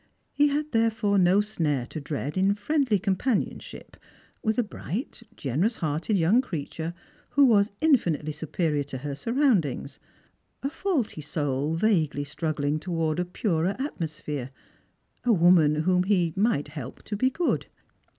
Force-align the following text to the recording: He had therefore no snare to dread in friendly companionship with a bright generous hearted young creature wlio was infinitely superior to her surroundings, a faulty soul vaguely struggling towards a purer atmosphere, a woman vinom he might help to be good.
He 0.33 0.47
had 0.47 0.71
therefore 0.71 1.19
no 1.19 1.41
snare 1.41 1.85
to 1.85 2.01
dread 2.01 2.35
in 2.35 2.55
friendly 2.55 2.97
companionship 2.97 3.97
with 4.41 4.57
a 4.57 4.63
bright 4.63 5.21
generous 5.35 5.75
hearted 5.75 6.17
young 6.17 6.41
creature 6.41 6.95
wlio 7.37 7.45
was 7.45 7.69
infinitely 7.81 8.31
superior 8.31 8.81
to 8.85 8.97
her 8.97 9.13
surroundings, 9.13 9.99
a 10.63 10.71
faulty 10.71 11.21
soul 11.21 11.75
vaguely 11.75 12.23
struggling 12.23 12.79
towards 12.79 13.21
a 13.21 13.25
purer 13.25 13.75
atmosphere, 13.77 14.49
a 15.23 15.31
woman 15.31 15.75
vinom 15.83 16.05
he 16.05 16.33
might 16.35 16.69
help 16.69 17.03
to 17.03 17.15
be 17.15 17.29
good. 17.29 17.67